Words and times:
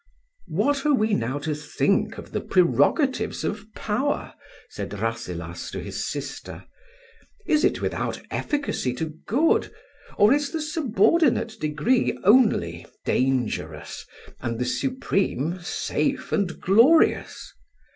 "What 0.47 0.83
are 0.83 0.95
we 0.95 1.13
now 1.13 1.37
to 1.37 1.53
think 1.53 2.17
of 2.17 2.31
the 2.31 2.41
prerogatives 2.41 3.43
of 3.43 3.71
power?" 3.75 4.33
said 4.71 4.97
Rasselas 4.99 5.69
to 5.69 5.79
his 5.79 6.07
sister: 6.09 6.65
"is 7.45 7.63
it 7.63 7.81
without 7.83 8.19
efficacy 8.31 8.95
to 8.95 9.13
good, 9.27 9.71
or 10.17 10.33
is 10.33 10.49
the 10.51 10.59
subordinate 10.63 11.53
degree 11.59 12.17
only 12.23 12.87
dangerous, 13.05 14.03
and 14.39 14.57
the 14.57 14.65
supreme 14.65 15.59
safe 15.61 16.31
and 16.31 16.59
glorious? 16.59 17.53